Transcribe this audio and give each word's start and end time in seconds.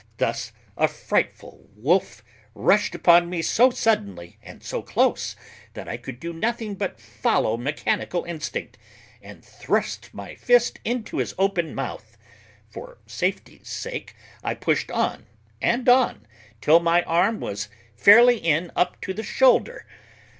Thus 0.17 0.51
a 0.77 0.87
frightful 0.87 1.69
wolf 1.75 2.23
rushed 2.55 2.95
upon 2.95 3.29
me 3.29 3.43
so 3.43 3.69
suddenly, 3.69 4.39
and 4.41 4.63
so 4.63 4.81
close, 4.81 5.35
that 5.75 5.87
I 5.87 5.97
could 5.97 6.19
do 6.19 6.33
nothing 6.33 6.73
but 6.73 6.99
follow 6.99 7.55
mechanical 7.55 8.23
instinct, 8.23 8.79
and 9.21 9.45
thrust 9.45 10.09
my 10.11 10.33
fist 10.33 10.79
into 10.83 11.17
his 11.17 11.35
open 11.37 11.75
mouth. 11.75 12.17
For 12.67 12.97
safety's 13.05 13.69
sake 13.69 14.15
I 14.43 14.55
pushed 14.55 14.89
on 14.89 15.27
and 15.61 15.87
on, 15.87 16.25
till 16.61 16.79
my 16.79 17.03
arm 17.03 17.39
was 17.39 17.69
fairly 17.95 18.37
in 18.37 18.71
up 18.75 18.99
to 19.01 19.13
the 19.13 19.21
shoulder. 19.21 19.85